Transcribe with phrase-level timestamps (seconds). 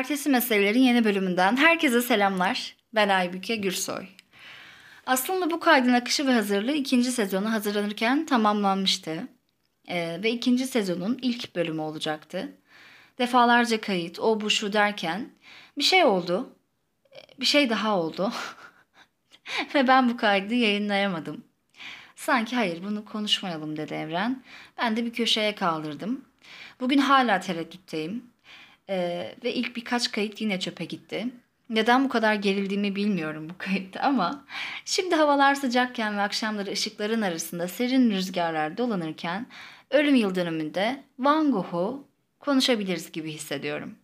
[0.00, 2.76] Ertesi Meselelerin yeni bölümünden herkese selamlar.
[2.94, 4.06] Ben Aybüke Gürsoy.
[5.06, 9.28] Aslında bu kaydın akışı ve hazırlığı ikinci sezonu hazırlanırken tamamlanmıştı.
[9.88, 12.56] Ee, ve ikinci sezonun ilk bölümü olacaktı.
[13.18, 15.28] Defalarca kayıt, o bu şu derken
[15.78, 16.56] bir şey oldu.
[17.40, 18.32] Bir şey daha oldu.
[19.74, 21.44] ve ben bu kaydı yayınlayamadım.
[22.16, 24.42] Sanki hayır bunu konuşmayalım dedi Evren.
[24.78, 26.24] Ben de bir köşeye kaldırdım.
[26.80, 28.30] Bugün hala tereddütteyim.
[28.90, 31.26] Ee, ve ilk birkaç kayıt yine çöpe gitti.
[31.70, 34.44] Neden bu kadar gerildiğimi bilmiyorum bu kayıtta ama
[34.84, 39.46] şimdi havalar sıcakken ve akşamları ışıkların arasında serin rüzgarlar dolanırken
[39.90, 42.04] ölüm yıl dönümünde Van Gogh'u
[42.40, 43.94] konuşabiliriz gibi hissediyorum.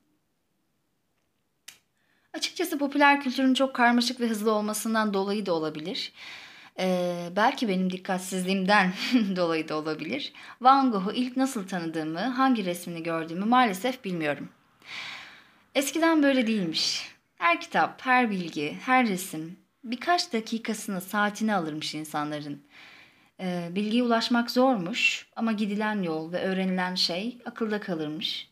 [2.32, 6.12] Açıkçası popüler kültürün çok karmaşık ve hızlı olmasından dolayı da olabilir.
[6.78, 8.92] Ee, belki benim dikkatsizliğimden
[9.36, 10.32] dolayı da olabilir.
[10.60, 14.48] Van Gogh'u ilk nasıl tanıdığımı, hangi resmini gördüğümü maalesef bilmiyorum.
[15.74, 17.08] Eskiden böyle değilmiş.
[17.36, 22.62] Her kitap, her bilgi, her resim birkaç dakikasını, saatini alırmış insanların.
[23.40, 28.50] Ee, bilgiye ulaşmak zormuş ama gidilen yol ve öğrenilen şey akılda kalırmış.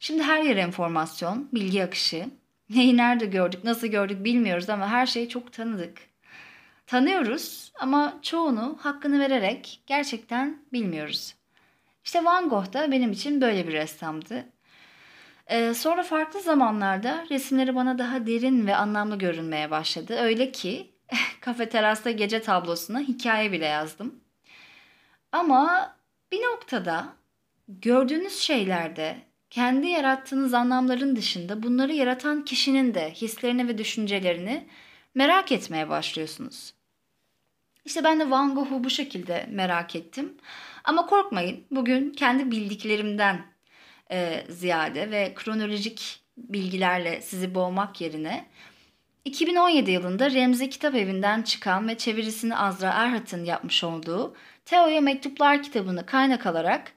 [0.00, 2.26] Şimdi her yer enformasyon, bilgi akışı.
[2.70, 5.98] Neyi nerede gördük, nasıl gördük bilmiyoruz ama her şey çok tanıdık.
[6.86, 11.34] Tanıyoruz ama çoğunu hakkını vererek gerçekten bilmiyoruz.
[12.04, 14.51] İşte Van Gogh da benim için böyle bir ressamdı.
[15.52, 20.16] Ee, sonra farklı zamanlarda resimleri bana daha derin ve anlamlı görünmeye başladı.
[20.20, 20.90] Öyle ki
[21.40, 24.20] kafe terasta gece tablosuna hikaye bile yazdım.
[25.32, 25.96] Ama
[26.32, 27.06] bir noktada
[27.68, 29.16] gördüğünüz şeylerde
[29.50, 34.66] kendi yarattığınız anlamların dışında bunları yaratan kişinin de hislerini ve düşüncelerini
[35.14, 36.74] merak etmeye başlıyorsunuz.
[37.84, 40.36] İşte ben de Van Gogh'u bu şekilde merak ettim.
[40.84, 43.51] Ama korkmayın bugün kendi bildiklerimden
[44.12, 48.46] e, ziyade ve kronolojik bilgilerle sizi boğmak yerine
[49.24, 54.34] 2017 yılında Remzi Kitap Evi'nden çıkan ve çevirisini Azra Erhat'ın yapmış olduğu
[54.64, 56.92] Teo'ya Mektuplar kitabını kaynak alarak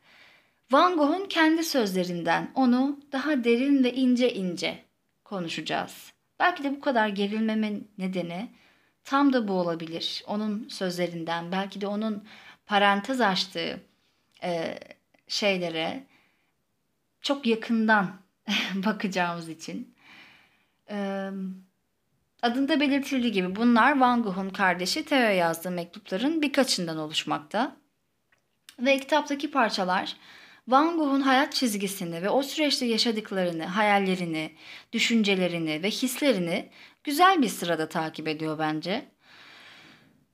[0.72, 4.84] Van Gogh'un kendi sözlerinden onu daha derin ve ince ince
[5.24, 6.14] konuşacağız.
[6.40, 8.50] Belki de bu kadar gerilmemin nedeni
[9.04, 10.24] tam da bu olabilir.
[10.28, 12.24] Onun sözlerinden, belki de onun
[12.66, 13.80] parantez açtığı
[14.44, 14.80] e,
[15.28, 16.04] şeylere
[17.26, 18.22] çok yakından
[18.76, 19.96] bakacağımız için.
[22.42, 27.76] Adında belirtildiği gibi bunlar Van Gogh'un kardeşi Theo yazdığı mektupların birkaçından oluşmakta.
[28.80, 30.16] Ve kitaptaki parçalar
[30.68, 34.52] Van Gogh'un hayat çizgisini ve o süreçte yaşadıklarını, hayallerini,
[34.94, 36.70] düşüncelerini ve hislerini
[37.04, 39.06] güzel bir sırada takip ediyor bence.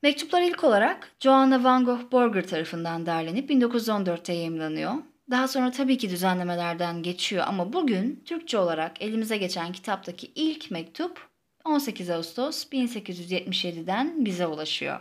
[0.04, 4.94] Mektuplar ilk olarak Joanna Van Gogh Borger tarafından derlenip 1914'te yayımlanıyor.
[5.32, 11.28] Daha sonra tabii ki düzenlemelerden geçiyor ama bugün Türkçe olarak elimize geçen kitaptaki ilk mektup
[11.66, 15.00] 18 Ağustos 1877'den bize ulaşıyor.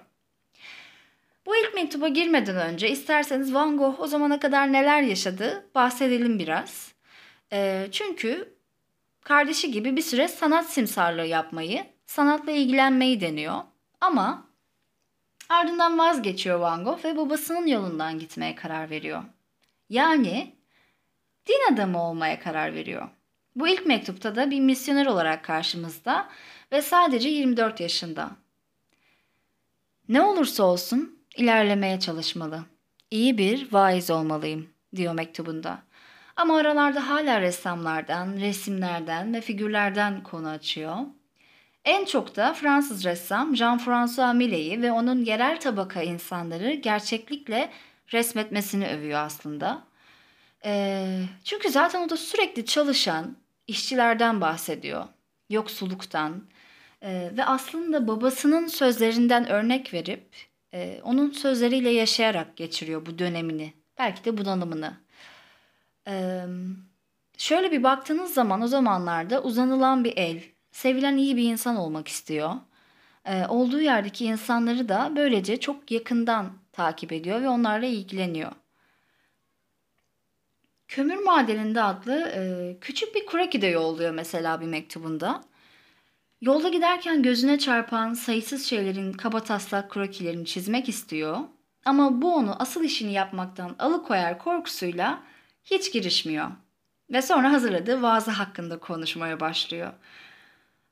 [1.46, 6.92] Bu ilk mektuba girmeden önce isterseniz Van Gogh o zamana kadar neler yaşadı bahsedelim biraz.
[7.52, 8.54] E, çünkü
[9.24, 13.62] kardeşi gibi bir süre sanat simsarlığı yapmayı, sanatla ilgilenmeyi deniyor.
[14.00, 14.46] Ama
[15.48, 19.22] ardından vazgeçiyor Van Gogh ve babasının yolundan gitmeye karar veriyor.
[19.90, 20.56] Yani
[21.46, 23.08] din adamı olmaya karar veriyor.
[23.56, 26.28] Bu ilk mektupta da bir misyoner olarak karşımızda
[26.72, 28.30] ve sadece 24 yaşında.
[30.08, 32.64] Ne olursa olsun ilerlemeye çalışmalı.
[33.10, 35.78] İyi bir vaiz olmalıyım diyor mektubunda.
[36.36, 40.96] Ama aralarda hala ressamlardan, resimlerden ve figürlerden konu açıyor.
[41.84, 47.70] En çok da Fransız ressam Jean-François Millet'i ve onun yerel tabaka insanları gerçeklikle
[48.12, 49.82] resmetmesini övüyor aslında.
[50.64, 53.36] E, çünkü zaten o da sürekli çalışan
[53.66, 55.04] işçilerden bahsediyor.
[55.50, 56.44] Yoksulluktan
[57.02, 60.24] e, ve aslında babasının sözlerinden örnek verip
[60.74, 63.72] e, onun sözleriyle yaşayarak geçiriyor bu dönemini.
[63.98, 64.92] Belki de bunalımını.
[66.06, 66.44] E,
[67.38, 70.42] şöyle bir baktığınız zaman o zamanlarda uzanılan bir el,
[70.72, 72.54] sevilen iyi bir insan olmak istiyor.
[73.24, 78.52] E, olduğu yerdeki insanları da böylece çok yakından takip ediyor ve onlarla ilgileniyor.
[80.88, 82.40] Kömür madeninde adlı e,
[82.80, 85.44] küçük bir kuraki de yolluyor mesela bir mektubunda.
[86.40, 91.38] Yolda giderken gözüne çarpan sayısız şeylerin kaba taslak krokilerini çizmek istiyor.
[91.84, 95.22] Ama bu onu asıl işini yapmaktan alıkoyar korkusuyla
[95.64, 96.50] hiç girişmiyor.
[97.10, 99.92] Ve sonra hazırladığı vaazı hakkında konuşmaya başlıyor.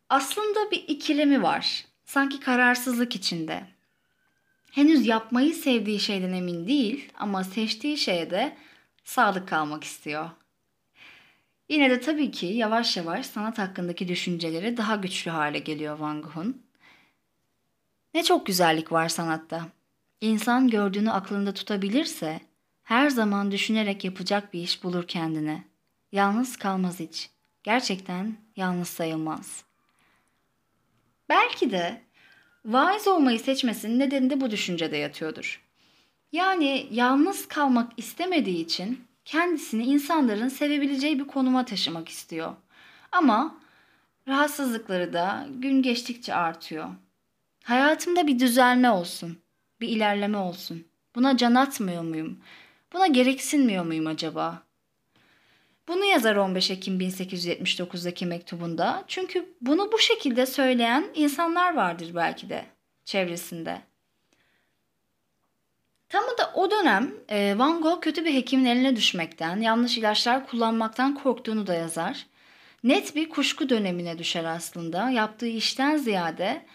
[0.08, 1.85] Aslında bir ikilemi var.
[2.05, 3.77] Sanki kararsızlık içinde.
[4.70, 8.56] Henüz yapmayı sevdiği şeyden emin değil ama seçtiği şeye de
[9.04, 10.30] sadık kalmak istiyor.
[11.68, 16.62] Yine de tabii ki yavaş yavaş sanat hakkındaki düşünceleri daha güçlü hale geliyor Van Gogh'un.
[18.14, 19.68] Ne çok güzellik var sanatta.
[20.20, 22.40] İnsan gördüğünü aklında tutabilirse
[22.82, 25.64] her zaman düşünerek yapacak bir iş bulur kendine.
[26.12, 27.30] Yalnız kalmaz hiç.
[27.62, 29.64] Gerçekten yalnız sayılmaz.
[31.28, 32.02] Belki de
[32.68, 35.62] vaiz olmayı seçmesinin nedeni de bu düşüncede yatıyordur.
[36.32, 42.54] Yani yalnız kalmak istemediği için kendisini insanların sevebileceği bir konuma taşımak istiyor.
[43.12, 43.56] Ama
[44.28, 46.88] rahatsızlıkları da gün geçtikçe artıyor.
[47.64, 49.38] Hayatımda bir düzelme olsun,
[49.80, 50.84] bir ilerleme olsun.
[51.14, 52.38] Buna can atmıyor muyum?
[52.92, 54.67] Buna gereksinmiyor muyum acaba?
[55.88, 59.05] Bunu yazar 15 Ekim 1879'daki mektubunda.
[59.06, 62.64] Çünkü bunu bu şekilde söyleyen insanlar vardır belki de
[63.05, 63.81] çevresinde.
[66.08, 71.14] Tam da o dönem e, Van Gogh kötü bir hekimin eline düşmekten, yanlış ilaçlar kullanmaktan
[71.14, 72.26] korktuğunu da yazar.
[72.85, 75.11] Net bir kuşku dönemine düşer aslında.
[75.11, 76.67] Yaptığı işten ziyade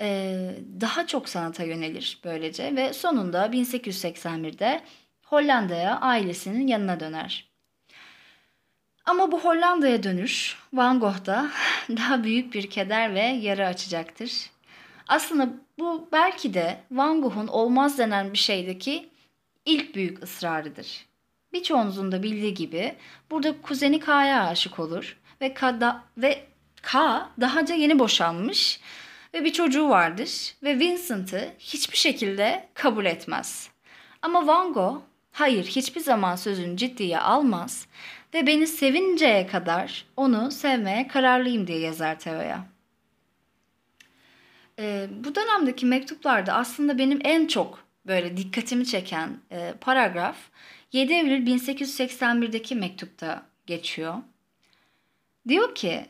[0.00, 0.36] e,
[0.80, 4.80] daha çok sanata yönelir böylece ve sonunda 1881'de
[5.24, 7.51] Hollanda'ya ailesinin yanına döner.
[9.06, 11.50] Ama bu Hollanda'ya dönüş Van Gogh'da
[11.88, 14.50] daha büyük bir keder ve yara açacaktır.
[15.08, 19.08] Aslında bu belki de Van Gogh'un olmaz denen bir şeydeki
[19.64, 21.06] ilk büyük ısrarıdır.
[21.52, 22.94] Birçoğunuzun da bildiği gibi
[23.30, 26.44] burada kuzeni K'ya aşık olur ve K, da, ve
[26.82, 28.80] K dahaca yeni boşanmış
[29.34, 33.70] ve bir çocuğu vardır ve Vincent'ı hiçbir şekilde kabul etmez.
[34.22, 35.00] Ama Van Gogh
[35.32, 37.86] hayır hiçbir zaman sözünü ciddiye almaz
[38.34, 42.66] ve beni sevinceye kadar onu sevmeye kararlıyım diye yazar Teo'ya.
[44.78, 50.36] Ee, bu dönemdeki mektuplarda aslında benim en çok böyle dikkatimi çeken e, paragraf
[50.92, 54.14] 7 Eylül 1881'deki mektupta geçiyor.
[55.48, 56.06] Diyor ki,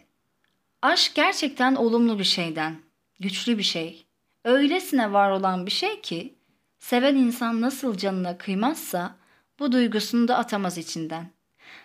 [0.82, 2.76] aşk gerçekten olumlu bir şeyden,
[3.20, 4.06] güçlü bir şey.
[4.44, 6.34] Öylesine var olan bir şey ki,
[6.78, 9.16] seven insan nasıl canına kıymazsa
[9.58, 11.30] bu duygusunu da atamaz içinden.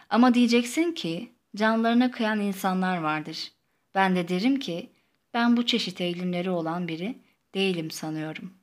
[0.09, 3.51] Ama diyeceksin ki, canlarına kıyan insanlar vardır.
[3.95, 4.89] Ben de derim ki,
[5.33, 7.17] ben bu çeşit eğilimleri olan biri
[7.55, 8.53] değilim sanıyorum.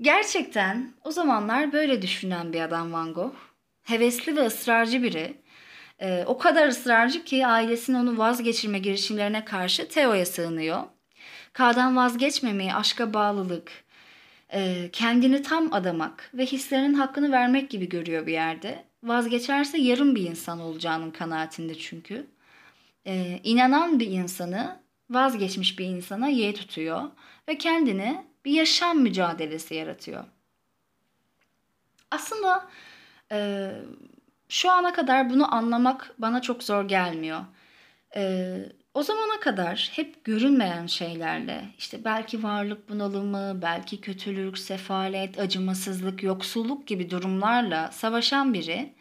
[0.00, 3.34] Gerçekten o zamanlar böyle düşünen bir adam Van Gogh.
[3.82, 5.34] Hevesli ve ısrarcı biri.
[6.00, 10.82] Ee, o kadar ısrarcı ki ailesinin onu vazgeçirme girişimlerine karşı Theo'ya sığınıyor.
[11.52, 13.72] K'dan vazgeçmemeyi aşka bağlılık,
[14.52, 18.89] e, kendini tam adamak ve hislerinin hakkını vermek gibi görüyor bir yerde.
[19.02, 22.26] Vazgeçerse yarım bir insan olacağının kanaatinde çünkü.
[23.06, 24.80] E, inanan bir insanı
[25.10, 27.10] vazgeçmiş bir insana ye tutuyor
[27.48, 30.24] ve kendini bir yaşam mücadelesi yaratıyor.
[32.10, 32.68] Aslında
[33.32, 33.70] e,
[34.48, 37.40] şu ana kadar bunu anlamak bana çok zor gelmiyor.
[38.16, 38.56] E,
[38.94, 46.86] o zamana kadar hep görünmeyen şeylerle, işte belki varlık bunalımı, belki kötülük, sefalet, acımasızlık, yoksulluk
[46.86, 48.94] gibi durumlarla savaşan biri,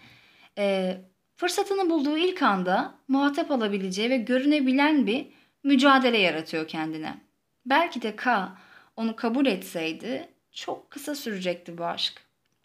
[0.57, 0.97] e,
[1.35, 5.27] fırsatını bulduğu ilk anda muhatap alabileceği ve görünebilen bir
[5.63, 7.17] mücadele yaratıyor kendine.
[7.65, 8.51] Belki de K
[8.95, 12.21] onu kabul etseydi çok kısa sürecekti bu aşk.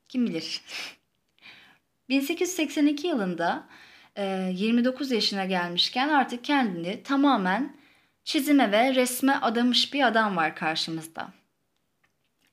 [0.08, 0.60] Kim bilir.
[2.08, 3.66] 1882 yılında
[4.16, 7.76] 29 e, yaşına gelmişken artık kendini tamamen
[8.24, 11.28] çizime ve resme adamış bir adam var karşımızda.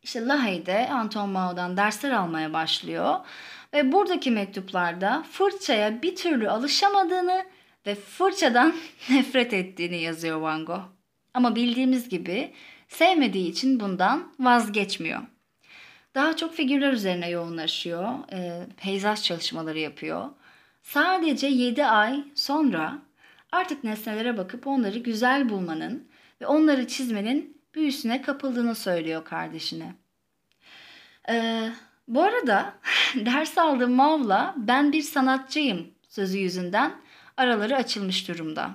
[0.04, 3.16] İşte Lahey'de Anton Mau'dan dersler almaya başlıyor
[3.74, 7.46] ve buradaki mektuplarda fırçaya bir türlü alışamadığını
[7.86, 8.76] ve fırçadan
[9.10, 10.84] nefret ettiğini yazıyor Van Gogh.
[11.34, 12.54] Ama bildiğimiz gibi
[12.88, 15.22] sevmediği için bundan vazgeçmiyor.
[16.16, 20.30] Daha çok figürler üzerine yoğunlaşıyor, e, peyzaj çalışmaları yapıyor.
[20.82, 23.00] Sadece 7 ay sonra
[23.52, 26.08] artık nesnelere bakıp onları güzel bulmanın
[26.42, 29.96] ve onları çizmenin büyüsüne kapıldığını söylüyor kardeşine.
[31.30, 31.70] Ee,
[32.08, 32.74] bu arada
[33.16, 36.94] ders aldığım Mav'la ben bir sanatçıyım sözü yüzünden
[37.38, 38.72] araları açılmış durumda.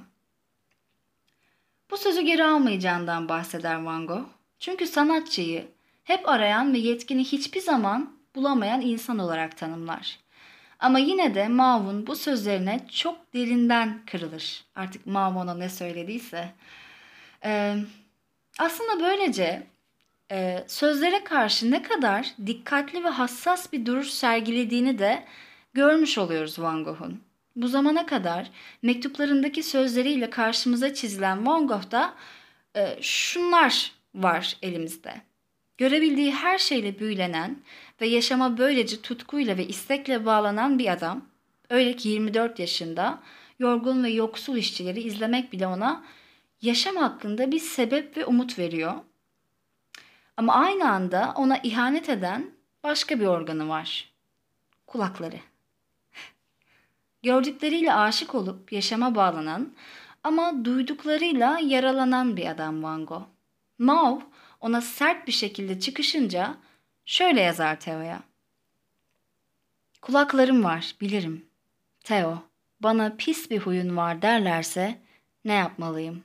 [1.91, 4.27] Bu sözü geri almayacağından bahseder Van Gogh.
[4.59, 5.69] Çünkü sanatçıyı
[6.05, 10.19] hep arayan ve yetkini hiçbir zaman bulamayan insan olarak tanımlar.
[10.81, 14.65] Ama yine de Mav'un bu sözlerine çok derinden kırılır.
[14.75, 16.53] Artık Mav ona ne söylediyse.
[17.45, 17.77] Ee,
[18.59, 19.67] aslında böylece
[20.31, 25.25] e, sözlere karşı ne kadar dikkatli ve hassas bir duruş sergilediğini de
[25.75, 27.21] görmüş oluyoruz Van Gogh'un.
[27.57, 28.51] Bu zamana kadar
[28.83, 32.15] mektuplarındaki sözleriyle karşımıza çizilen Van Gogh'da
[32.77, 35.15] e, şunlar var elimizde.
[35.79, 37.59] Görebildiği her şeyle büyülenen
[38.01, 41.25] ve yaşama böylece tutkuyla ve istekle bağlanan bir adam
[41.71, 43.23] Öyle ki 24 yaşında
[43.59, 46.05] yorgun ve yoksul işçileri izlemek bile ona
[46.63, 48.95] yaşam hakkında bir sebep ve umut veriyor.
[50.37, 52.51] Ama aynı anda ona ihanet eden
[52.85, 54.13] başka bir organı var.
[54.87, 55.37] Kulakları.
[57.23, 59.75] Gördükleriyle aşık olup yaşama bağlanan
[60.25, 63.23] ama duyduklarıyla yaralanan bir adam Van Gogh.
[63.79, 64.23] Mao
[64.61, 66.57] ona sert bir şekilde çıkışınca
[67.05, 68.23] şöyle yazar Theo'ya.
[70.03, 71.47] Kulaklarım var, bilirim.
[72.05, 72.43] Theo,
[72.81, 74.99] bana pis bir huyun var derlerse
[75.45, 76.25] ne yapmalıyım?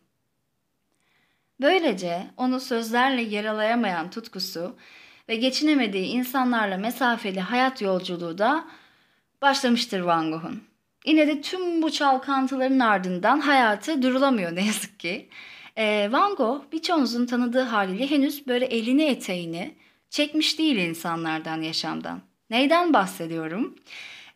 [1.61, 4.77] Böylece onu sözlerle yaralayamayan tutkusu
[5.29, 8.67] ve geçinemediği insanlarla mesafeli hayat yolculuğu da
[9.41, 10.63] başlamıştır Van Gogh'un.
[11.05, 15.29] Yine de tüm bu çalkantıların ardından hayatı durulamıyor ne yazık ki.
[15.77, 19.75] Ee, Van Gogh birçoğunuzun tanıdığı haliyle henüz böyle elini eteğini
[20.09, 22.21] çekmiş değil insanlardan, yaşamdan.
[22.49, 23.75] Neyden bahsediyorum?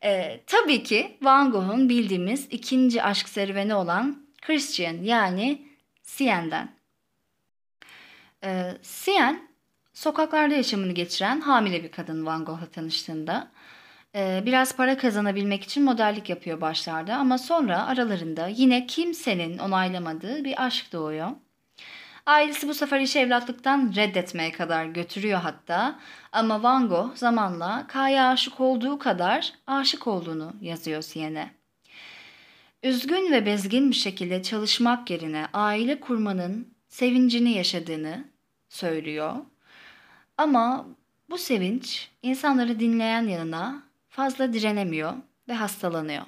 [0.04, 5.68] Ee, tabii ki Van Gogh'un bildiğimiz ikinci aşk serüveni olan Christian yani
[6.02, 6.76] Sien'den.
[8.44, 9.50] Ee, Sien,
[9.94, 13.52] sokaklarda yaşamını geçiren hamile bir kadın Van Gogh'la tanıştığında.
[14.16, 20.66] Ee, biraz para kazanabilmek için modellik yapıyor başlarda ama sonra aralarında yine kimsenin onaylamadığı bir
[20.66, 21.32] aşk doğuyor.
[22.26, 26.00] Ailesi bu sefer işi evlatlıktan reddetmeye kadar götürüyor hatta.
[26.32, 31.52] Ama Van Gogh zamanla K'ya aşık olduğu kadar aşık olduğunu yazıyor Sien'e.
[32.84, 38.26] Üzgün ve bezgin bir şekilde çalışmak yerine aile kurmanın sevincini yaşadığını
[38.70, 39.36] söylüyor.
[40.38, 40.86] Ama
[41.30, 43.85] bu sevinç insanları dinleyen yanına
[44.16, 45.14] fazla direnemiyor
[45.48, 46.26] ve hastalanıyor.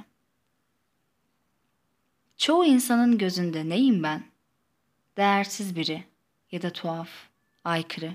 [2.37, 4.23] Çoğu insanın gözünde neyim ben?
[5.17, 6.03] Değersiz biri
[6.51, 7.09] ya da tuhaf,
[7.63, 8.13] aykırı.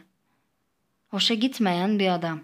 [1.08, 2.40] Hoşa gitmeyen bir adam.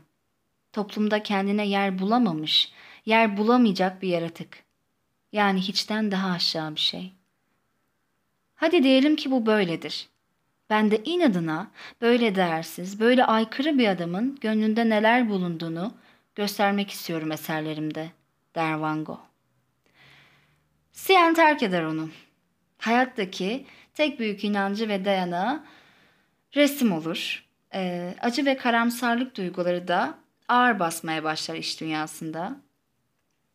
[0.73, 2.73] Toplumda kendine yer bulamamış,
[3.07, 4.65] yer bulamayacak bir yaratık.
[5.33, 7.13] Yani hiçten daha aşağı bir şey.
[8.55, 10.09] Hadi diyelim ki bu böyledir.
[10.71, 11.71] Ben de inadına
[12.01, 15.95] böyle değersiz, böyle aykırı bir adamın gönlünde neler bulunduğunu
[16.39, 18.11] göstermek istiyorum eserlerimde,
[18.55, 19.07] der Van.
[20.93, 22.11] Sien terk eder onu.
[22.79, 25.65] Hayattaki tek büyük inancı ve dayanağı
[26.57, 27.45] resim olur.
[27.75, 30.19] E, acı ve karamsarlık duyguları da
[30.49, 32.57] ağır basmaya başlar iş dünyasında.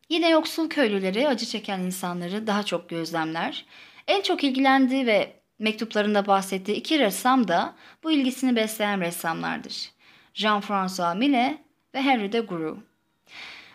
[0.10, 3.66] Yine yoksul köylüleri, acı çeken insanları daha çok gözlemler.
[4.08, 9.92] En çok ilgilendiği ve mektuplarında bahsettiği iki ressam da bu ilgisini besleyen ressamlardır.
[10.34, 11.63] Jean-François Millet
[11.94, 12.78] ve Henri de Gros.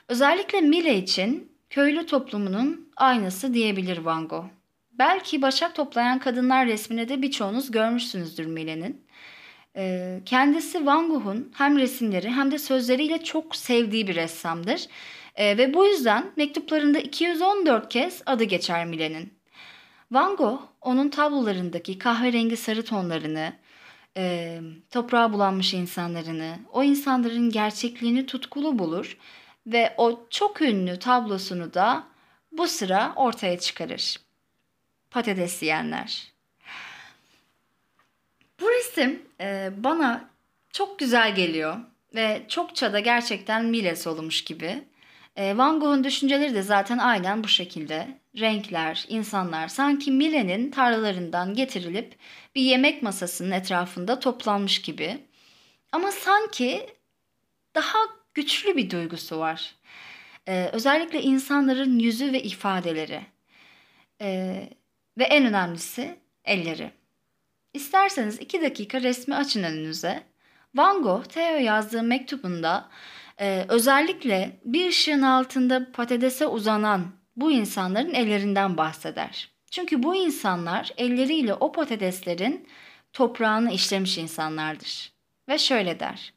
[0.09, 4.45] Özellikle Millet için köylü toplumunun aynası diyebilir Van Gogh.
[4.93, 9.07] Belki başak toplayan kadınlar resmini de birçoğunuz görmüşsünüzdür Millet'in.
[9.77, 14.87] Ee, kendisi Van Gogh'un hem resimleri hem de sözleriyle çok sevdiği bir ressamdır.
[15.35, 19.33] Ee, ve bu yüzden mektuplarında 214 kez adı geçer Millet'in.
[20.11, 23.53] Van Gogh onun tablolarındaki kahverengi sarı tonlarını,
[24.19, 24.61] e,
[24.91, 29.19] toprağa bulanmış insanlarını, o insanların gerçekliğini tutkulu bulur
[29.67, 32.05] ve o çok ünlü tablosunu da
[32.53, 34.17] bu sıra ortaya çıkarır.
[35.11, 36.33] Patates yiyenler.
[38.61, 40.31] Bu resim e, bana
[40.73, 41.77] çok güzel geliyor
[42.15, 44.85] ve çokça da gerçekten Miles olmuş gibi.
[45.39, 48.09] E, Van Gogh'un düşünceleri de zaten aynen bu şekilde.
[48.39, 52.17] Renkler, insanlar sanki Mile'nin tarlalarından getirilip
[52.55, 55.19] bir yemek masasının etrafında toplanmış gibi.
[55.93, 56.87] Ama sanki
[57.75, 57.99] daha
[58.35, 59.75] güçlü bir duygusu var.
[60.49, 63.21] Ee, özellikle insanların yüzü ve ifadeleri.
[64.21, 64.69] Ee,
[65.19, 66.91] ve en önemlisi elleri.
[67.75, 70.23] İsterseniz iki dakika resmi açın önünüze.
[70.75, 72.89] Van Gogh, Theo yazdığı mektubunda
[73.41, 79.51] e, özellikle bir ışığın altında patatese uzanan bu insanların ellerinden bahseder.
[79.71, 82.69] Çünkü bu insanlar elleriyle o patateslerin
[83.13, 85.13] toprağını işlemiş insanlardır.
[85.49, 86.33] Ve şöyle der.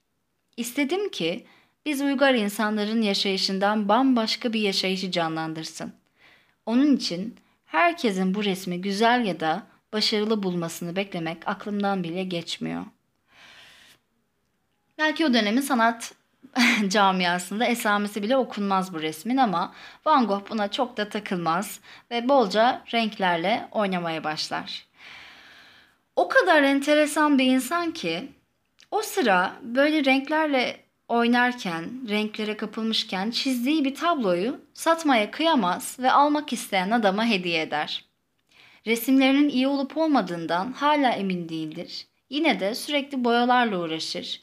[0.57, 1.45] İstedim ki
[1.85, 5.93] biz uygar insanların yaşayışından bambaşka bir yaşayışı canlandırsın.
[6.65, 12.85] Onun için herkesin bu resmi güzel ya da başarılı bulmasını beklemek aklımdan bile geçmiyor.
[14.97, 16.13] Belki o dönemin sanat
[16.87, 19.73] camiasında esamesi bile okunmaz bu resmin ama
[20.05, 21.79] Van Gogh buna çok da takılmaz
[22.11, 24.85] ve bolca renklerle oynamaya başlar.
[26.15, 28.31] O kadar enteresan bir insan ki
[28.91, 36.91] o sıra böyle renklerle oynarken, renklere kapılmışken çizdiği bir tabloyu satmaya kıyamaz ve almak isteyen
[36.91, 38.05] adama hediye eder.
[38.87, 42.07] Resimlerinin iyi olup olmadığından hala emin değildir.
[42.29, 44.41] Yine de sürekli boyalarla uğraşır.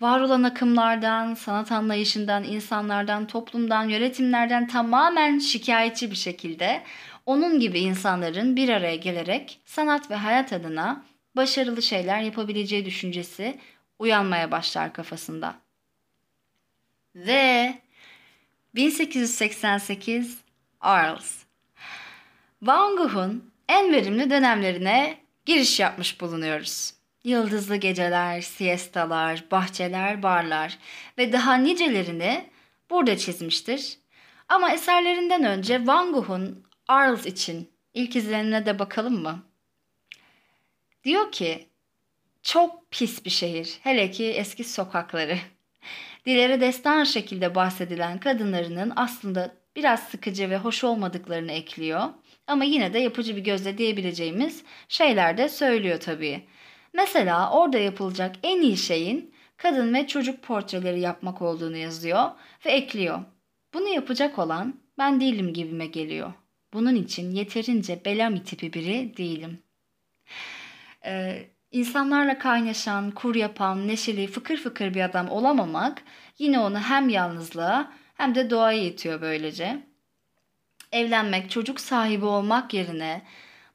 [0.00, 6.82] Var olan akımlardan, sanat anlayışından, insanlardan, toplumdan, yönetimlerden tamamen şikayetçi bir şekilde
[7.26, 11.04] onun gibi insanların bir araya gelerek sanat ve hayat adına
[11.36, 13.58] başarılı şeyler yapabileceği düşüncesi
[13.98, 15.54] uyanmaya başlar kafasında.
[17.14, 17.74] Ve
[18.74, 20.38] 1888
[20.80, 21.44] Arles
[22.62, 26.95] Van Gogh'un en verimli dönemlerine giriş yapmış bulunuyoruz.
[27.26, 30.78] Yıldızlı geceler, siestalar, bahçeler, barlar
[31.18, 32.50] ve daha nicelerini
[32.90, 33.98] burada çizmiştir.
[34.48, 39.42] Ama eserlerinden önce Van Gogh'un Arles için ilk izlenimine de bakalım mı?
[41.04, 41.68] Diyor ki,
[42.42, 45.38] çok pis bir şehir, hele ki eski sokakları.
[46.26, 52.08] Dilere destan şekilde bahsedilen kadınlarının aslında biraz sıkıcı ve hoş olmadıklarını ekliyor.
[52.46, 56.46] Ama yine de yapıcı bir gözle diyebileceğimiz şeyler de söylüyor tabii.
[56.92, 62.30] Mesela orada yapılacak en iyi şeyin kadın ve çocuk portreleri yapmak olduğunu yazıyor
[62.66, 63.20] ve ekliyor.
[63.74, 66.32] Bunu yapacak olan ben değilim gibime geliyor.
[66.72, 69.62] Bunun için yeterince Bellamy tipi biri değilim.
[71.04, 76.02] Ee, insanlarla kaynaşan, kur yapan, neşeli, fıkır fıkır bir adam olamamak
[76.38, 79.86] yine onu hem yalnızlığa hem de doğaya itiyor böylece.
[80.92, 83.22] Evlenmek, çocuk sahibi olmak yerine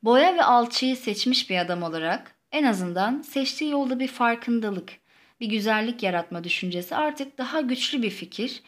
[0.04, 4.94] boya ve alçıyı seçmiş bir adam olarak en azından seçtiği yolda bir farkındalık,
[5.40, 8.64] bir güzellik yaratma düşüncesi artık daha güçlü bir fikir.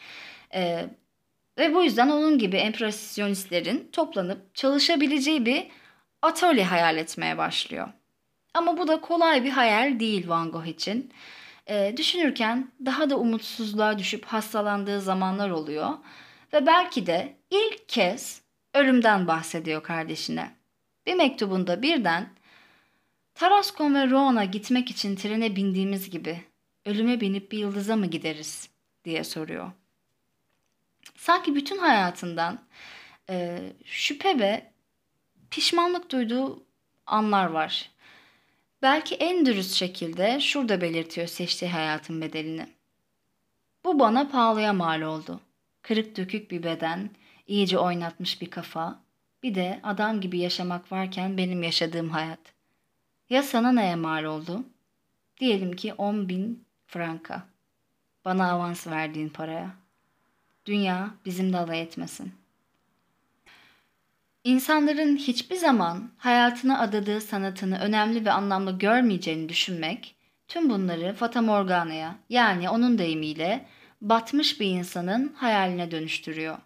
[0.54, 0.86] Ee,
[1.58, 5.68] ve bu yüzden onun gibi empresyonistlerin toplanıp çalışabileceği bir
[6.22, 7.88] atölye hayal etmeye başlıyor.
[8.54, 11.12] Ama bu da kolay bir hayal değil Van Gogh için.
[11.70, 15.90] Ee, düşünürken daha da umutsuzluğa düşüp hastalandığı zamanlar oluyor.
[16.54, 18.42] Ve belki de ilk kez
[18.74, 20.52] ölümden bahsediyor kardeşine.
[21.06, 22.30] Bir mektubunda birden
[23.36, 26.44] Tarascon ve Roan'a gitmek için trene bindiğimiz gibi
[26.86, 28.70] ölüme binip bir yıldıza mı gideriz
[29.06, 29.72] diye soruyor.
[31.16, 32.60] Sanki bütün hayatından
[33.30, 34.72] e, şüphe ve
[35.52, 36.64] pişmanlık duyduğu
[37.06, 37.92] anlar var.
[38.82, 42.68] Belki en dürüst şekilde şurada belirtiyor seçtiği hayatın bedelini.
[43.86, 45.42] Bu bana pahalıya mal oldu.
[45.82, 47.10] Kırık dökük bir beden,
[47.48, 49.04] iyice oynatmış bir kafa,
[49.44, 52.53] bir de adam gibi yaşamak varken benim yaşadığım hayat.
[53.34, 54.64] Ya sana neye mal oldu?
[55.40, 57.44] Diyelim ki 10 bin franka.
[58.26, 59.70] Bana avans verdiğin paraya.
[60.66, 62.34] Dünya bizimle alay etmesin.
[64.44, 70.16] İnsanların hiçbir zaman hayatına adadığı sanatını önemli ve anlamlı görmeyeceğini düşünmek,
[70.48, 73.66] tüm bunları Fata Morgana'ya yani onun deyimiyle
[74.02, 76.58] batmış bir insanın hayaline dönüştürüyor.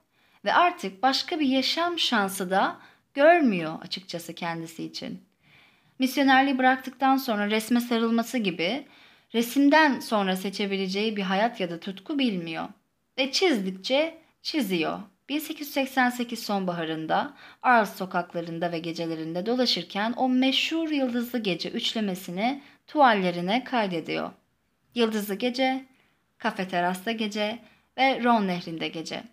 [0.46, 2.78] Ve artık başka bir yaşam şansı da
[3.14, 5.27] görmüyor açıkçası kendisi için.
[6.00, 8.86] Misyonerliği bıraktıktan sonra resme sarılması gibi
[9.34, 12.68] resimden sonra seçebileceği bir hayat ya da tutku bilmiyor.
[13.18, 15.00] Ve çizdikçe çiziyor.
[15.30, 24.32] 1888 sonbaharında Arles sokaklarında ve gecelerinde dolaşırken o meşhur Yıldızlı Gece üçlemesini tuvallerine kaydediyor.
[24.96, 25.86] Yıldızlı Gece,
[26.38, 27.60] Kafe Terasta Gece
[27.98, 29.24] ve Ron Nehri'nde Gece.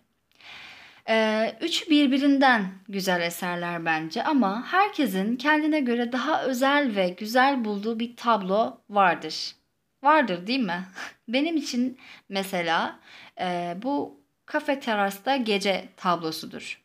[1.09, 7.99] Ee, üçü birbirinden güzel eserler bence ama herkesin kendine göre daha özel ve güzel bulduğu
[7.99, 9.55] bir tablo vardır.
[10.03, 10.83] Vardır değil mi?
[11.27, 11.97] Benim için
[12.29, 12.99] mesela
[13.39, 16.81] e, bu kafe terasta gece tablosudur.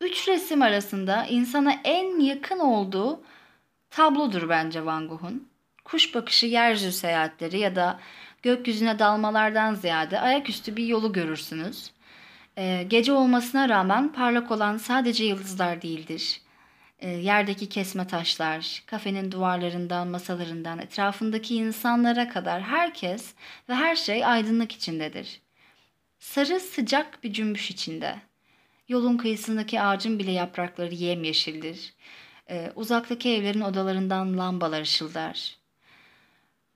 [0.00, 3.22] Üç resim arasında insana en yakın olduğu
[3.90, 5.48] tablodur bence Van Gogh'un.
[5.84, 8.00] Kuş bakışı yeryüzü seyahatleri ya da
[8.42, 11.90] gökyüzüne dalmalardan ziyade ayaküstü bir yolu görürsünüz.
[12.60, 16.40] Ee, gece olmasına rağmen parlak olan sadece yıldızlar değildir.
[16.98, 23.34] Ee, yerdeki kesme taşlar, kafenin duvarlarından, masalarından, etrafındaki insanlara kadar herkes
[23.68, 25.40] ve her şey aydınlık içindedir.
[26.18, 28.16] Sarı sıcak bir cümbüş içinde.
[28.88, 31.94] Yolun kıyısındaki ağacın bile yaprakları yemyeşildir.
[32.50, 35.56] Ee, uzaktaki evlerin odalarından lambalar ışıldar.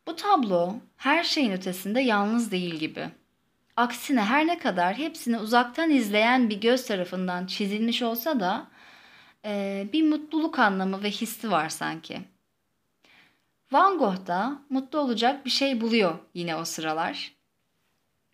[0.06, 3.08] Bu tablo her şeyin ötesinde yalnız değil gibi.
[3.76, 8.66] Aksine her ne kadar hepsini uzaktan izleyen bir göz tarafından çizilmiş olsa da
[9.44, 12.20] e, bir mutluluk anlamı ve hissi var sanki.
[13.72, 17.32] Van Gogh da mutlu olacak bir şey buluyor yine o sıralar.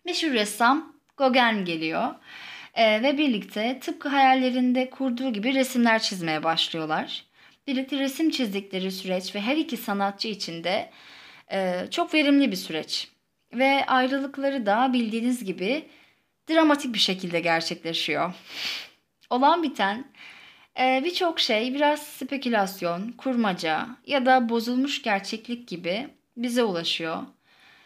[0.05, 2.15] Meşhur ressam Gauguin geliyor
[2.73, 7.25] e, ve birlikte tıpkı hayallerinde kurduğu gibi resimler çizmeye başlıyorlar.
[7.67, 10.91] Birlikte resim çizdikleri süreç ve her iki sanatçı için de
[11.51, 13.10] e, çok verimli bir süreç.
[13.53, 15.85] Ve ayrılıkları da bildiğiniz gibi
[16.49, 18.33] dramatik bir şekilde gerçekleşiyor.
[19.29, 20.05] Olan biten
[20.79, 27.17] e, birçok şey biraz spekülasyon, kurmaca ya da bozulmuş gerçeklik gibi bize ulaşıyor.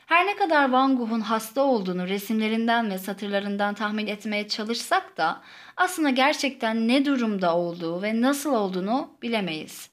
[0.06, 5.42] Her ne kadar Van Gogh'un hasta olduğunu resimlerinden ve satırlarından tahmin etmeye çalışsak da
[5.78, 9.90] aslında gerçekten ne durumda olduğu ve nasıl olduğunu bilemeyiz.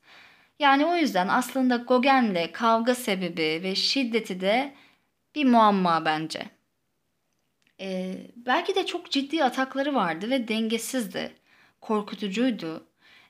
[0.59, 4.75] Yani o yüzden aslında Gauguin'le kavga sebebi ve şiddeti de
[5.35, 6.51] bir muamma bence.
[7.81, 11.33] Ee, belki de çok ciddi atakları vardı ve dengesizdi,
[11.81, 12.87] korkutucuydu.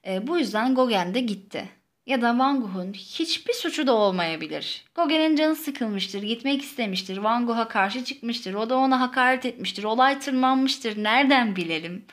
[0.07, 1.69] Ee, bu yüzden Gauguin de gitti.
[2.07, 4.85] Ya da Van Gogh'un hiçbir suçu da olmayabilir.
[4.95, 10.21] Gauguin'in canı sıkılmıştır, gitmek istemiştir, Van Gogh'a karşı çıkmıştır, o da ona hakaret etmiştir, olay
[10.21, 12.05] tırmanmıştır, nereden bilelim?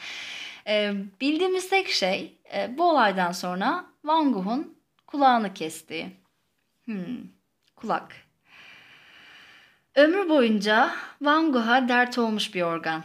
[0.67, 6.11] Ee, bildiğimiz tek şey e, bu olaydan sonra Van Gogh'un kulağını kesti.
[6.85, 7.17] Hmm,
[7.75, 8.28] kulak.
[9.95, 13.03] Ömrü boyunca Van Gogh'a dert olmuş bir organ.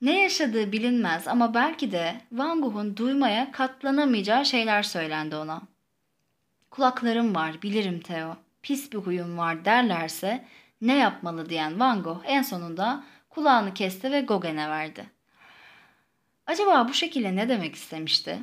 [0.00, 5.62] Ne yaşadığı bilinmez ama belki de Van Gogh'un duymaya katlanamayacağı şeyler söylendi ona.
[6.70, 8.36] Kulaklarım var, bilirim Theo.
[8.62, 10.44] Pis bir huyum var derlerse
[10.80, 15.06] ne yapmalı diyen Van Gogh en sonunda kulağını kesti ve Gauguin'e verdi.
[16.46, 18.38] Acaba bu şekilde ne demek istemişti?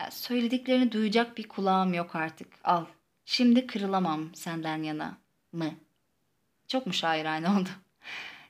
[0.00, 2.48] Ya, söylediklerini duyacak bir kulağım yok artık.
[2.64, 2.84] Al.
[3.24, 5.16] Şimdi kırılamam senden yana
[5.52, 5.70] mı?
[6.68, 7.68] Çok müşairane oldu.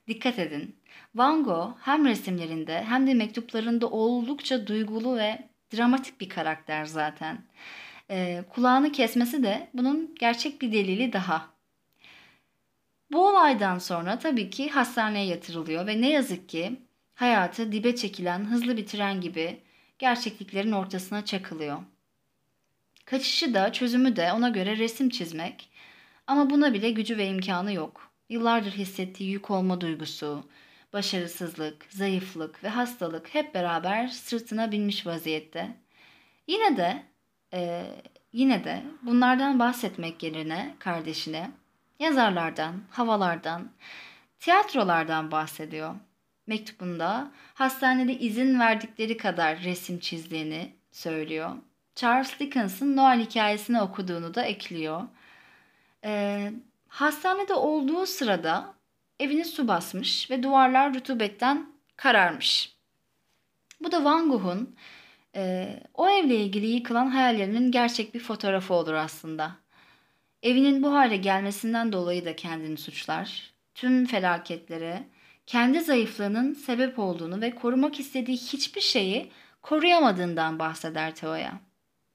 [0.08, 0.76] Dikkat edin.
[1.14, 7.44] Van Gogh hem resimlerinde hem de mektuplarında oldukça duygulu ve dramatik bir karakter zaten.
[8.10, 11.54] Ee, kulağını kesmesi de bunun gerçek bir delili daha.
[13.12, 16.80] Bu olaydan sonra tabii ki hastaneye yatırılıyor ve ne yazık ki
[17.14, 19.60] hayatı dibe çekilen hızlı bir tren gibi
[19.98, 21.78] gerçekliklerin ortasına çakılıyor.
[23.04, 25.70] Kaçışı da çözümü de ona göre resim çizmek
[26.26, 28.10] ama buna bile gücü ve imkanı yok.
[28.28, 30.44] Yıllardır hissettiği yük olma duygusu,
[30.92, 35.76] başarısızlık, zayıflık ve hastalık hep beraber sırtına binmiş vaziyette.
[36.46, 37.02] Yine de
[37.52, 37.86] e,
[38.32, 41.50] yine de bunlardan bahsetmek yerine kardeşine
[41.98, 43.70] yazarlardan, havalardan,
[44.40, 45.94] tiyatrolardan bahsediyor.
[46.46, 51.50] Mektubunda hastanede izin verdikleri kadar resim çizdiğini söylüyor.
[51.94, 55.02] Charles Dickens'ın Noel hikayesini okuduğunu da ekliyor.
[56.04, 56.52] Ee,
[56.88, 58.74] hastanede olduğu sırada
[59.20, 62.74] evini su basmış ve duvarlar rutubetten kararmış.
[63.80, 64.76] Bu da Van Gogh'un
[65.36, 69.56] e, o evle ilgili yıkılan hayallerinin gerçek bir fotoğrafı olur aslında.
[70.42, 73.54] Evinin bu hale gelmesinden dolayı da kendini suçlar.
[73.74, 75.08] Tüm felaketlere,
[75.46, 81.60] kendi zayıflığının sebep olduğunu ve korumak istediği hiçbir şeyi koruyamadığından bahseder Teo'ya.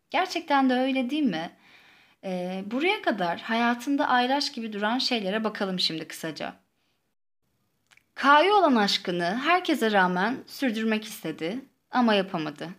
[0.10, 1.52] Gerçekten de öyle değil mi?
[2.24, 6.56] Ee, buraya kadar hayatında ayraç gibi duran şeylere bakalım şimdi kısaca.
[8.16, 12.70] K'ya olan aşkını herkese rağmen sürdürmek istedi ama yapamadı.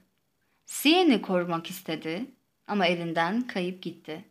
[0.67, 2.27] Sien'i korumak istedi
[2.67, 4.25] ama elinden kayıp gitti.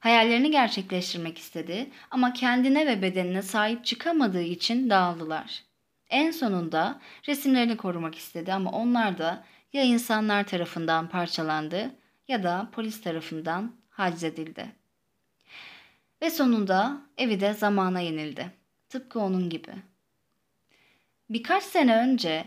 [0.00, 5.64] Hayallerini gerçekleştirmek istedi ama kendine ve bedenine sahip çıkamadığı için dağıldılar.
[6.10, 11.90] En sonunda resimlerini korumak istedi ama onlar da ya insanlar tarafından parçalandı
[12.28, 14.66] ya da polis tarafından haczedildi.
[16.22, 18.52] Ve sonunda evi de zamana yenildi.
[18.88, 19.72] Tıpkı onun gibi.
[21.30, 22.44] Birkaç sene önce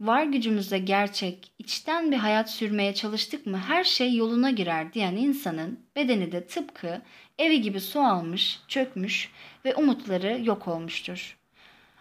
[0.00, 5.80] var gücümüzle gerçek, içten bir hayat sürmeye çalıştık mı her şey yoluna girer diyen insanın
[5.96, 7.02] bedeni de tıpkı
[7.38, 9.30] evi gibi su almış, çökmüş
[9.64, 11.36] ve umutları yok olmuştur.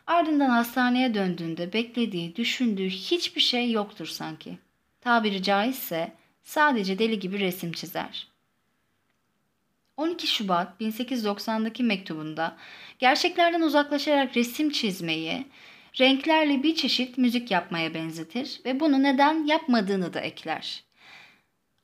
[0.08, 4.58] Ardından hastaneye döndüğünde beklediği, düşündüğü hiçbir şey yoktur sanki.
[5.02, 6.12] Tabiri caizse
[6.44, 8.35] sadece deli gibi resim çizer.
[9.98, 12.58] 12 Şubat 1890'daki mektubunda
[13.00, 15.46] gerçeklerden uzaklaşarak resim çizmeyi,
[16.00, 20.84] renklerle bir çeşit müzik yapmaya benzetir ve bunu neden yapmadığını da ekler.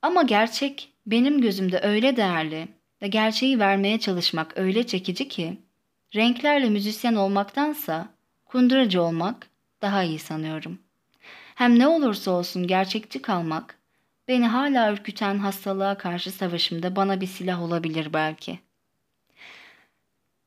[0.02, 2.67] Ama gerçek benim gözümde öyle değerli
[3.02, 5.58] ve gerçeği vermeye çalışmak öyle çekici ki
[6.15, 8.10] renklerle müzisyen olmaktansa
[8.45, 9.47] kunduracı olmak
[9.82, 10.80] daha iyi sanıyorum.
[11.56, 13.81] Hem ne olursa olsun gerçekçi kalmak
[14.28, 18.72] beni hala ürküten hastalığa karşı savaşımda bana bir silah olabilir belki.''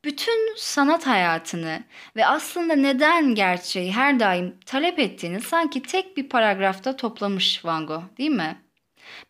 [0.05, 1.83] bütün sanat hayatını
[2.15, 8.03] ve aslında neden gerçeği her daim talep ettiğini sanki tek bir paragrafta toplamış Van Gogh
[8.17, 8.57] değil mi?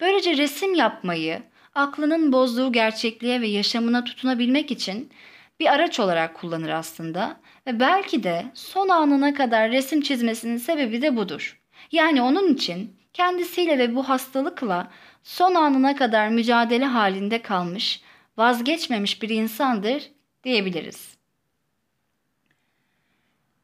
[0.01, 1.43] Böylece resim yapmayı
[1.75, 5.11] aklının bozduğu gerçekliğe ve yaşamına tutunabilmek için
[5.59, 11.15] bir araç olarak kullanır aslında ve belki de son anına kadar resim çizmesinin sebebi de
[11.15, 11.61] budur.
[11.91, 14.87] Yani onun için kendisiyle ve bu hastalıkla
[15.23, 18.01] son anına kadar mücadele halinde kalmış,
[18.37, 20.11] vazgeçmemiş bir insandır
[20.43, 21.15] diyebiliriz.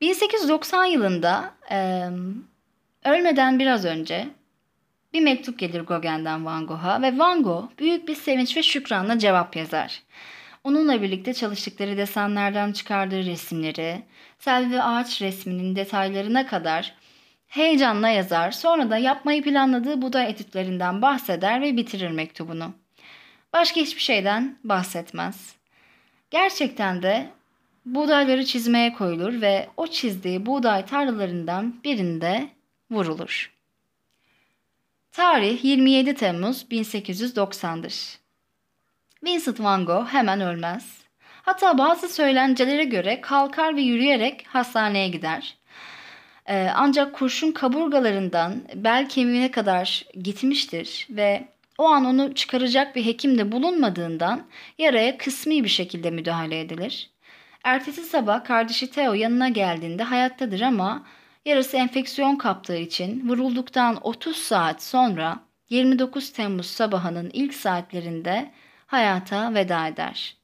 [0.01, 2.07] 1890 yılında e,
[3.05, 4.27] ölmeden biraz önce
[5.13, 9.55] bir mektup gelir Gauguin'den Van Gogh'a ve Van Gogh büyük bir sevinç ve şükranla cevap
[9.55, 10.03] yazar.
[10.63, 14.01] Onunla birlikte çalıştıkları desenlerden çıkardığı resimleri,
[14.39, 17.00] sel ve ağaç resminin detaylarına kadar
[17.51, 18.51] heyecanla yazar.
[18.51, 22.73] Sonra da yapmayı planladığı buğday etütlerinden bahseder ve bitirir mektubunu.
[23.53, 25.55] Başka hiçbir şeyden bahsetmez.
[26.29, 27.29] Gerçekten de
[27.85, 32.49] buğdayları çizmeye koyulur ve o çizdiği buğday tarlalarından birinde
[32.91, 33.53] vurulur.
[35.11, 38.19] Tarih 27 Temmuz 1890'dır.
[39.23, 40.97] Vincent van Gogh hemen ölmez.
[41.41, 45.60] Hatta bazı söylencelere göre kalkar ve yürüyerek hastaneye gider.
[46.45, 53.37] Ee, ancak kurşun kaburgalarından bel kemiğine kadar gitmiştir ve o an onu çıkaracak bir hekim
[53.37, 57.09] de bulunmadığından yaraya kısmi bir şekilde müdahale edilir.
[57.63, 61.03] Ertesi sabah kardeşi Theo yanına geldiğinde hayattadır ama
[61.45, 68.51] yarası enfeksiyon kaptığı için vurulduktan 30 saat sonra 29 Temmuz sabahının ilk saatlerinde
[68.87, 70.40] hayata veda eder.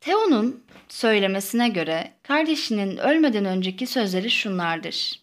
[0.00, 5.20] Theo'nun söylemesine göre kardeşinin ölmeden önceki sözleri şunlardır.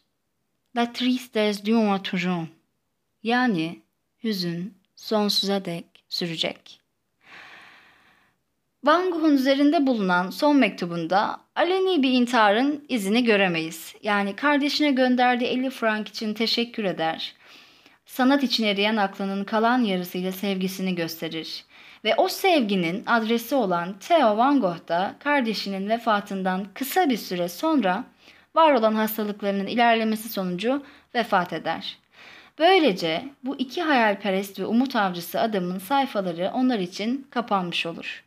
[0.76, 2.48] La tristesse dure toujours.
[3.24, 3.82] Yani
[4.24, 6.80] hüzün sonsuza dek sürecek.
[8.84, 13.96] Van Gogh'un üzerinde bulunan son mektubunda aleni bir intiharın izini göremeyiz.
[14.04, 17.36] Yani kardeşine gönderdiği 50 frank için teşekkür eder.
[18.06, 21.66] Sanat için eriyen aklının kalan yarısıyla sevgisini gösterir.
[22.06, 28.04] Ve o sevginin adresi olan Theo Van Gogh da kardeşinin vefatından kısa bir süre sonra
[28.56, 30.84] var olan hastalıklarının ilerlemesi sonucu
[31.16, 31.98] vefat eder.
[32.60, 38.24] Böylece bu iki hayalperest ve umut avcısı adamın sayfaları onlar için kapanmış olur.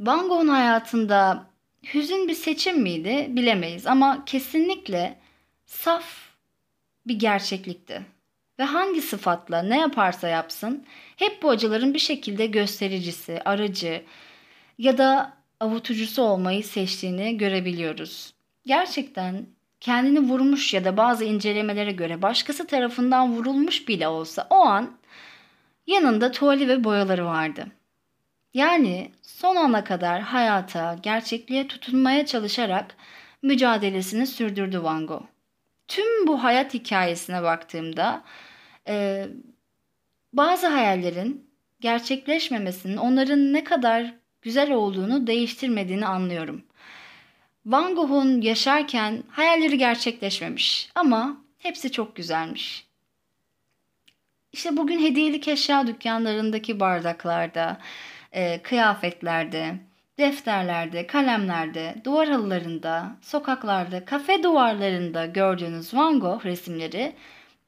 [0.00, 1.46] Van Gogh'un hayatında
[1.94, 5.18] hüzün bir seçim miydi bilemeyiz ama kesinlikle
[5.66, 6.04] saf
[7.06, 8.02] bir gerçeklikti.
[8.58, 10.86] Ve hangi sıfatla ne yaparsa yapsın
[11.18, 14.02] hep bu acıların bir şekilde göstericisi, aracı
[14.78, 18.34] ya da avutucusu olmayı seçtiğini görebiliyoruz.
[18.66, 19.46] Gerçekten
[19.80, 24.90] kendini vurmuş ya da bazı incelemelere göre başkası tarafından vurulmuş bile olsa o an
[25.86, 27.66] yanında tuvali ve boyaları vardı.
[28.54, 32.96] Yani son ana kadar hayata, gerçekliğe tutunmaya çalışarak
[33.42, 35.24] mücadelesini sürdürdü Van Gogh.
[35.88, 38.24] Tüm bu hayat hikayesine baktığımda
[38.88, 39.26] e,
[40.32, 46.62] bazı hayallerin gerçekleşmemesinin onların ne kadar güzel olduğunu değiştirmediğini anlıyorum.
[47.66, 52.86] Van Gogh'un yaşarken hayalleri gerçekleşmemiş ama hepsi çok güzelmiş.
[54.52, 57.78] İşte bugün hediyelik eşya dükkanlarındaki bardaklarda,
[58.32, 59.74] e, kıyafetlerde,
[60.18, 67.12] defterlerde, kalemlerde, duvar halılarında, sokaklarda, kafe duvarlarında gördüğünüz Van Gogh resimleri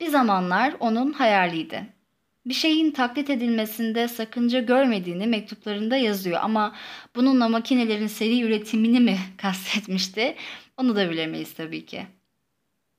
[0.01, 2.00] bir zamanlar onun hayaliydi.
[2.47, 6.77] Bir şeyin taklit edilmesinde sakınca görmediğini mektuplarında yazıyor ama
[7.17, 10.37] bununla makinelerin seri üretimini mi kastetmişti
[10.77, 12.07] onu da bilemeyiz tabii ki.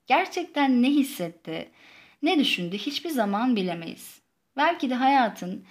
[0.07, 1.71] Gerçekten ne hissetti,
[2.21, 4.21] ne düşündü hiçbir zaman bilemeyiz.
[4.57, 5.65] Belki de hayatın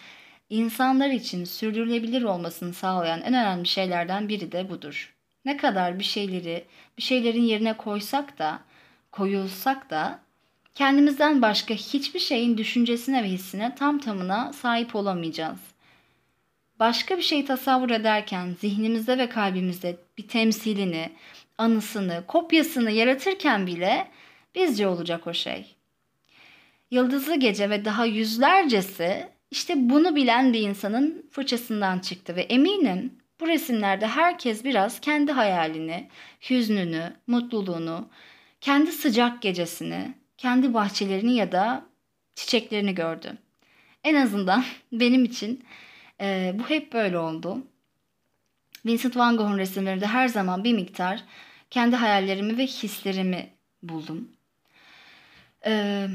[0.51, 5.15] insanlar için sürdürülebilir olmasını sağlayan en önemli şeylerden biri de budur.
[5.45, 6.65] Ne kadar bir şeyleri,
[6.99, 8.61] bir şeylerin yerine koysak da,
[9.13, 10.21] koyulsak da
[10.81, 15.59] kendimizden başka hiçbir şeyin düşüncesine ve hissine tam tamına sahip olamayacağız.
[16.79, 21.11] Başka bir şey tasavvur ederken zihnimizde ve kalbimizde bir temsilini,
[21.59, 24.09] anısını, kopyasını yaratırken bile
[24.55, 25.77] bizce olacak o şey.
[26.91, 33.49] Yıldızlı Gece ve daha yüzlercesi işte bunu bilen bir insanın fırçasından çıktı ve eminim bu
[33.49, 36.09] resimlerde herkes biraz kendi hayalini,
[36.51, 38.09] hüznünü, mutluluğunu,
[38.61, 41.87] kendi sıcak gecesini, kendi bahçelerini ya da
[42.35, 43.39] çiçeklerini gördü.
[44.05, 45.65] En azından benim için
[46.21, 47.59] e, bu hep böyle oldu.
[48.87, 51.25] Vincent van Gogh'un resimlerinde her zaman bir miktar
[51.71, 53.51] kendi hayallerimi ve hislerimi
[53.83, 54.29] buldum.
[55.67, 56.07] Ee,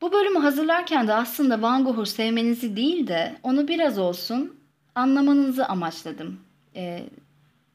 [0.00, 4.60] bu bölümü hazırlarken de aslında Van Gogh'u sevmenizi değil de onu biraz olsun
[4.94, 6.40] anlamanızı amaçladım.
[6.76, 7.02] E,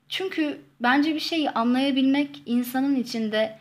[0.10, 3.60] çünkü bence bir şeyi anlayabilmek insanın içinde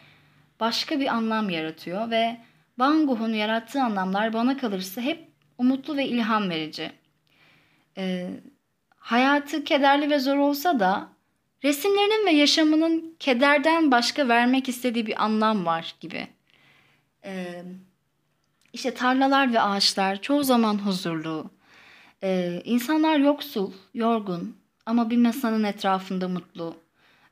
[0.60, 2.40] başka bir anlam yaratıyor ve
[2.78, 6.92] Van Gogh'un yarattığı anlamlar bana kalırsa hep umutlu ve ilham verici.
[7.96, 8.30] E,
[8.96, 11.08] hayatı kederli ve zor olsa da
[11.64, 16.28] resimlerinin ve yaşamının kederden başka vermek istediği bir anlam var gibi.
[17.22, 17.64] Evet
[18.74, 21.50] işte tarlalar ve ağaçlar çoğu zaman huzurlu.
[22.22, 26.76] Ee, insanlar yoksul, yorgun ama bir masanın etrafında mutlu.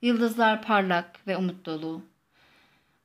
[0.02, 2.02] Yıldızlar parlak ve umut dolu.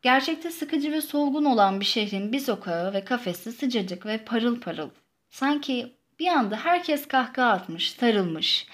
[0.01, 4.89] Gerçekte sıkıcı ve solgun olan bir şehrin bir sokağı ve kafesi sıcacık ve parıl parıl.
[5.29, 8.67] Sanki Bir anda herkes kahkaha atmış, sarılmış,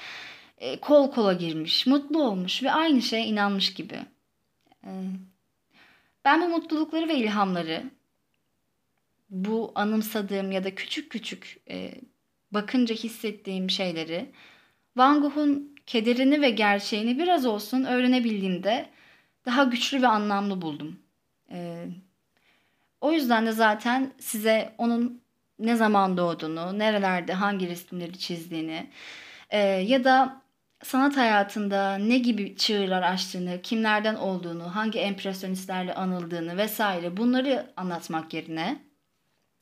[0.57, 3.99] e, kol kola girmiş, mutlu olmuş ve aynı şeye inanmış gibi.
[4.83, 4.89] E,
[6.25, 7.83] ben bu mutlulukları ve ilhamları
[9.29, 11.93] bu anımsadığım ya da küçük küçük e,
[12.51, 14.31] bakınca hissettiğim şeyleri
[14.97, 18.89] Van Gogh'un kederini ve gerçeğini biraz olsun öğrenebildiğimde
[19.45, 21.03] daha güçlü ve anlamlı buldum.
[21.51, 21.88] E,
[23.01, 25.23] o yüzden de zaten size onun
[25.60, 28.89] ne zaman doğduğunu, nerelerde hangi resimleri çizdiğini
[29.49, 30.41] e, ya da
[30.84, 38.79] sanat hayatında ne gibi çığırlar açtığını, kimlerden olduğunu, hangi empresyonistlerle anıldığını vesaire bunları anlatmak yerine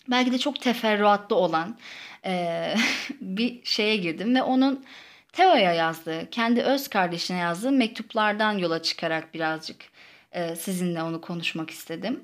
[0.08, 1.78] belki de çok teferruatlı olan
[2.26, 2.76] e,
[3.22, 4.86] bir şeye girdim ve onun
[5.34, 9.91] Teo'ya yazdığı, kendi öz kardeşine yazdığı mektuplardan yola çıkarak birazcık
[10.32, 12.24] e, sizinle onu konuşmak istedim.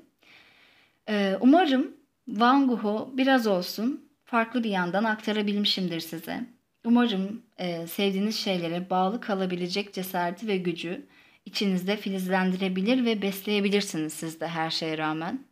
[1.08, 1.96] E, umarım
[2.28, 6.46] Van Gogh'u biraz olsun farklı bir yandan aktarabilmişimdir size.
[6.84, 11.06] Umarım e, sevdiğiniz şeylere bağlı kalabilecek cesareti ve gücü
[11.46, 15.44] içinizde filizlendirebilir ve besleyebilirsiniz siz de her şeye rağmen.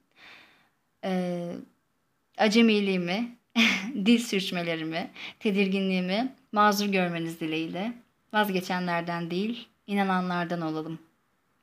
[2.39, 3.37] Acemiliğimi,
[3.95, 7.93] dil sürçmelerimi, tedirginliğimi mazur görmeniz dileğiyle.
[8.33, 10.99] Vazgeçenlerden değil, inananlardan olalım.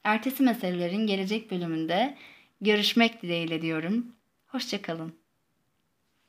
[0.03, 2.17] Ertesi meselelerin gelecek bölümünde
[2.61, 4.15] görüşmek dileğiyle diyorum.
[4.47, 5.22] Hoşçakalın.